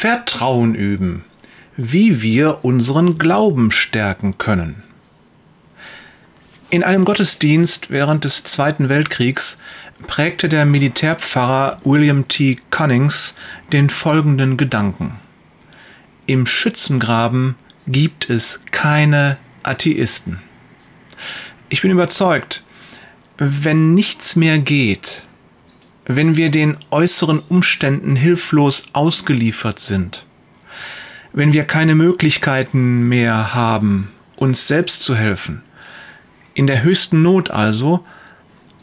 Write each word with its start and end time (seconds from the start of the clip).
Vertrauen 0.00 0.74
üben, 0.74 1.26
wie 1.76 2.22
wir 2.22 2.64
unseren 2.64 3.18
Glauben 3.18 3.70
stärken 3.70 4.38
können. 4.38 4.82
In 6.70 6.82
einem 6.82 7.04
Gottesdienst 7.04 7.90
während 7.90 8.24
des 8.24 8.42
Zweiten 8.44 8.88
Weltkriegs 8.88 9.58
prägte 10.06 10.48
der 10.48 10.64
Militärpfarrer 10.64 11.82
William 11.84 12.28
T. 12.28 12.56
Cunnings 12.70 13.34
den 13.74 13.90
folgenden 13.90 14.56
Gedanken. 14.56 15.20
Im 16.24 16.46
Schützengraben 16.46 17.56
gibt 17.86 18.30
es 18.30 18.62
keine 18.70 19.36
Atheisten. 19.64 20.40
Ich 21.68 21.82
bin 21.82 21.90
überzeugt, 21.90 22.64
wenn 23.36 23.92
nichts 23.92 24.34
mehr 24.34 24.60
geht, 24.60 25.24
wenn 26.16 26.36
wir 26.36 26.50
den 26.50 26.76
äußeren 26.90 27.40
Umständen 27.40 28.16
hilflos 28.16 28.84
ausgeliefert 28.92 29.78
sind, 29.78 30.26
wenn 31.32 31.52
wir 31.52 31.64
keine 31.64 31.94
Möglichkeiten 31.94 33.08
mehr 33.08 33.54
haben, 33.54 34.08
uns 34.36 34.66
selbst 34.66 35.02
zu 35.02 35.14
helfen, 35.14 35.62
in 36.54 36.66
der 36.66 36.82
höchsten 36.82 37.22
Not 37.22 37.50
also, 37.50 38.04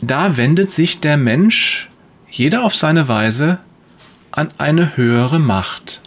da 0.00 0.36
wendet 0.36 0.70
sich 0.70 1.00
der 1.00 1.16
Mensch, 1.16 1.90
jeder 2.30 2.64
auf 2.64 2.74
seine 2.74 3.08
Weise, 3.08 3.58
an 4.30 4.48
eine 4.58 4.96
höhere 4.96 5.40
Macht. 5.40 6.00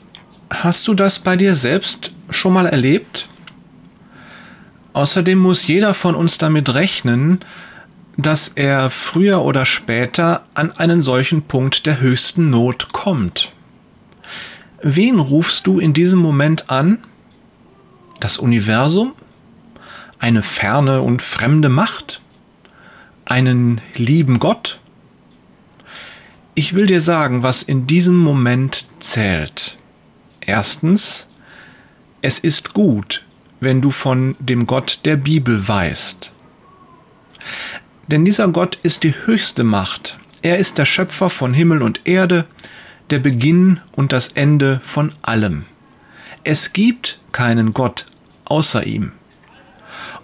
Hast 0.50 0.88
du 0.88 0.94
das 0.94 1.20
bei 1.20 1.36
dir 1.36 1.56
selbst 1.56 2.14
schon 2.30 2.54
mal 2.54 2.66
erlebt? 2.66 3.28
Außerdem 4.94 5.38
muss 5.38 5.68
jeder 5.68 5.94
von 5.94 6.16
uns 6.16 6.38
damit 6.38 6.74
rechnen, 6.74 7.40
dass 8.22 8.50
er 8.50 8.90
früher 8.90 9.42
oder 9.42 9.66
später 9.66 10.46
an 10.54 10.72
einen 10.72 11.02
solchen 11.02 11.44
Punkt 11.44 11.86
der 11.86 12.00
höchsten 12.00 12.50
Not 12.50 12.92
kommt. 12.92 13.52
Wen 14.82 15.20
rufst 15.20 15.68
du 15.68 15.80
in 15.80 15.94
diesem 15.94 16.20
Moment 16.20 16.70
an? 16.70 17.04
Das 18.20 18.38
Universum? 18.38 19.14
eine 20.22 20.44
ferne 20.44 21.02
und 21.02 21.22
fremde 21.22 21.68
Macht, 21.68 22.22
einen 23.26 23.82
lieben 23.96 24.38
Gott? 24.38 24.80
Ich 26.54 26.76
will 26.76 26.86
dir 26.86 27.02
sagen, 27.02 27.42
was 27.42 27.64
in 27.64 27.88
diesem 27.88 28.18
Moment 28.18 28.86
zählt. 29.00 29.78
Erstens, 30.40 31.28
es 32.22 32.38
ist 32.38 32.74
gut, 32.74 33.26
wenn 33.60 33.82
du 33.82 33.90
von 33.90 34.36
dem 34.40 34.68
Gott 34.68 35.00
der 35.06 35.16
Bibel 35.16 35.68
weißt. 35.68 36.31
Denn 38.08 38.26
dieser 38.26 38.48
Gott 38.48 38.80
ist 38.84 39.04
die 39.04 39.14
höchste 39.26 39.64
Macht. 39.64 40.20
Er 40.42 40.58
ist 40.58 40.78
der 40.78 40.86
Schöpfer 40.86 41.30
von 41.30 41.54
Himmel 41.54 41.82
und 41.82 42.02
Erde, 42.06 42.46
der 43.10 43.20
Beginn 43.20 43.80
und 43.92 44.12
das 44.12 44.30
Ende 44.30 44.80
von 44.84 45.14
allem. 45.22 45.66
Es 46.44 46.74
gibt 46.74 47.20
keinen 47.32 47.74
Gott 47.74 48.06
außer 48.46 48.86
ihm. 48.86 49.12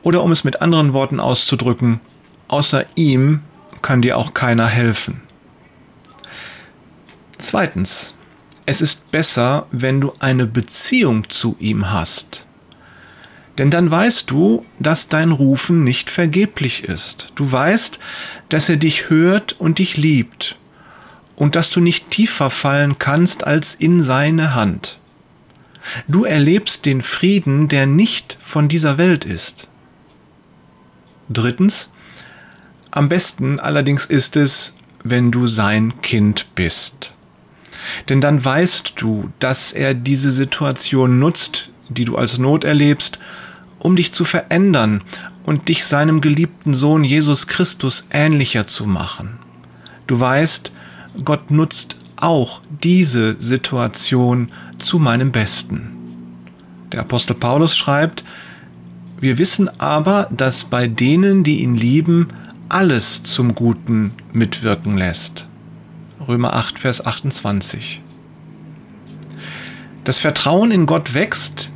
Oder 0.01 0.23
um 0.23 0.31
es 0.31 0.43
mit 0.43 0.61
anderen 0.61 0.93
Worten 0.93 1.19
auszudrücken, 1.19 1.99
außer 2.47 2.85
ihm 2.95 3.41
kann 3.81 4.01
dir 4.01 4.17
auch 4.17 4.33
keiner 4.33 4.67
helfen. 4.67 5.21
Zweitens, 7.37 8.15
es 8.65 8.81
ist 8.81 9.11
besser, 9.11 9.67
wenn 9.71 10.01
du 10.01 10.13
eine 10.19 10.47
Beziehung 10.47 11.29
zu 11.29 11.55
ihm 11.59 11.91
hast. 11.91 12.46
Denn 13.57 13.71
dann 13.71 13.89
weißt 13.89 14.29
du, 14.29 14.65
dass 14.79 15.09
dein 15.09 15.31
Rufen 15.31 15.83
nicht 15.83 16.09
vergeblich 16.09 16.83
ist. 16.83 17.31
Du 17.35 17.51
weißt, 17.51 17.99
dass 18.49 18.69
er 18.69 18.77
dich 18.77 19.09
hört 19.09 19.53
und 19.53 19.79
dich 19.79 19.97
liebt 19.97 20.57
und 21.35 21.55
dass 21.55 21.69
du 21.69 21.79
nicht 21.79 22.11
tiefer 22.11 22.49
fallen 22.49 22.99
kannst 22.99 23.45
als 23.45 23.73
in 23.73 24.01
seine 24.01 24.53
Hand. 24.53 24.99
Du 26.07 26.25
erlebst 26.25 26.85
den 26.85 27.01
Frieden, 27.01 27.67
der 27.67 27.85
nicht 27.85 28.37
von 28.41 28.67
dieser 28.67 28.97
Welt 28.97 29.25
ist. 29.25 29.67
Drittens, 31.29 31.89
am 32.91 33.09
besten 33.09 33.59
allerdings 33.59 34.05
ist 34.05 34.35
es, 34.35 34.75
wenn 35.03 35.31
du 35.31 35.47
sein 35.47 36.01
Kind 36.01 36.47
bist. 36.55 37.13
Denn 38.09 38.21
dann 38.21 38.43
weißt 38.43 38.93
du, 38.97 39.29
dass 39.39 39.71
er 39.71 39.93
diese 39.93 40.31
Situation 40.31 41.19
nutzt, 41.19 41.69
die 41.89 42.05
du 42.05 42.17
als 42.17 42.37
Not 42.37 42.63
erlebst, 42.63 43.19
um 43.79 43.95
dich 43.95 44.11
zu 44.11 44.25
verändern 44.25 45.01
und 45.45 45.67
dich 45.69 45.85
seinem 45.85 46.21
geliebten 46.21 46.73
Sohn 46.73 47.03
Jesus 47.03 47.47
Christus 47.47 48.07
ähnlicher 48.11 48.65
zu 48.65 48.85
machen. 48.85 49.39
Du 50.07 50.19
weißt, 50.19 50.71
Gott 51.23 51.51
nutzt 51.51 51.95
auch 52.15 52.61
diese 52.83 53.35
Situation 53.39 54.49
zu 54.77 54.99
meinem 54.99 55.31
Besten. 55.31 55.91
Der 56.91 57.01
Apostel 57.01 57.33
Paulus 57.33 57.75
schreibt, 57.75 58.23
wir 59.19 59.37
wissen 59.37 59.69
aber, 59.79 60.27
dass 60.31 60.63
bei 60.63 60.87
denen, 60.87 61.43
die 61.43 61.61
ihn 61.61 61.75
lieben, 61.75 62.27
alles 62.69 63.23
zum 63.23 63.55
Guten 63.55 64.13
mitwirken 64.33 64.97
lässt. 64.97 65.47
Römer 66.27 66.53
8, 66.53 66.79
Vers 66.79 67.05
28. 67.05 68.01
Das 70.03 70.19
Vertrauen 70.19 70.71
in 70.71 70.85
Gott 70.85 71.13
wächst, 71.13 71.71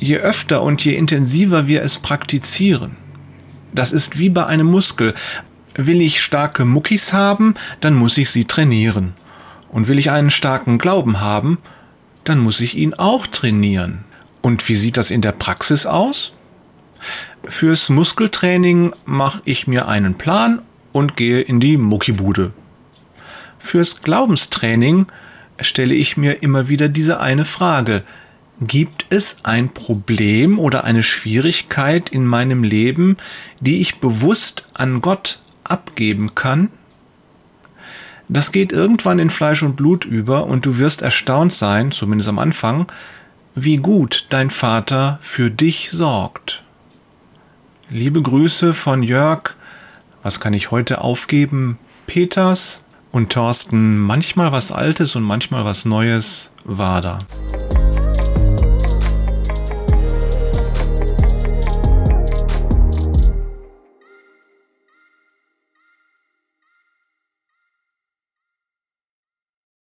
je 0.00 0.18
öfter 0.18 0.62
und 0.62 0.84
je 0.84 0.94
intensiver 0.94 1.66
wir 1.66 1.82
es 1.82 1.98
praktizieren. 1.98 2.96
Das 3.72 3.92
ist 3.92 4.18
wie 4.18 4.30
bei 4.30 4.46
einem 4.46 4.66
Muskel. 4.66 5.14
Will 5.74 6.00
ich 6.00 6.20
starke 6.20 6.64
Muckis 6.64 7.12
haben, 7.12 7.54
dann 7.80 7.94
muss 7.94 8.18
ich 8.18 8.30
sie 8.30 8.44
trainieren. 8.44 9.14
Und 9.70 9.86
will 9.86 9.98
ich 9.98 10.10
einen 10.10 10.30
starken 10.30 10.78
Glauben 10.78 11.20
haben, 11.20 11.58
dann 12.24 12.38
muss 12.38 12.60
ich 12.60 12.76
ihn 12.76 12.94
auch 12.94 13.26
trainieren. 13.26 14.04
Und 14.40 14.68
wie 14.68 14.74
sieht 14.74 14.96
das 14.96 15.10
in 15.10 15.20
der 15.20 15.32
Praxis 15.32 15.86
aus? 15.86 16.32
Fürs 17.44 17.88
Muskeltraining 17.90 18.92
mache 19.04 19.42
ich 19.44 19.66
mir 19.66 19.88
einen 19.88 20.18
Plan 20.18 20.62
und 20.92 21.16
gehe 21.16 21.40
in 21.40 21.60
die 21.60 21.76
Muckibude. 21.76 22.52
Fürs 23.58 24.02
Glaubenstraining 24.02 25.06
stelle 25.60 25.94
ich 25.94 26.16
mir 26.16 26.42
immer 26.42 26.68
wieder 26.68 26.88
diese 26.88 27.20
eine 27.20 27.44
Frage. 27.44 28.02
Gibt 28.60 29.06
es 29.10 29.44
ein 29.44 29.72
Problem 29.72 30.58
oder 30.58 30.82
eine 30.82 31.04
Schwierigkeit 31.04 32.10
in 32.10 32.26
meinem 32.26 32.64
Leben, 32.64 33.16
die 33.60 33.80
ich 33.80 34.00
bewusst 34.00 34.68
an 34.74 35.00
Gott 35.00 35.38
abgeben 35.62 36.34
kann? 36.34 36.70
Das 38.28 38.50
geht 38.50 38.72
irgendwann 38.72 39.20
in 39.20 39.30
Fleisch 39.30 39.62
und 39.62 39.76
Blut 39.76 40.04
über 40.04 40.46
und 40.46 40.66
du 40.66 40.76
wirst 40.76 41.02
erstaunt 41.02 41.52
sein, 41.52 41.92
zumindest 41.92 42.28
am 42.28 42.40
Anfang, 42.40 42.90
wie 43.54 43.76
gut 43.76 44.26
dein 44.30 44.50
Vater 44.50 45.18
für 45.22 45.50
dich 45.50 45.90
sorgt. 45.92 46.64
Liebe 47.90 48.20
Grüße 48.20 48.74
von 48.74 49.02
Jörg. 49.02 49.54
Was 50.22 50.40
kann 50.40 50.52
ich 50.52 50.72
heute 50.72 51.00
aufgeben? 51.00 51.78
Peters 52.06 52.84
und 53.12 53.30
Thorsten. 53.30 53.98
Manchmal 53.98 54.50
was 54.50 54.72
Altes 54.72 55.14
und 55.14 55.22
manchmal 55.22 55.64
was 55.64 55.84
Neues. 55.84 56.50
Wader. 56.64 57.18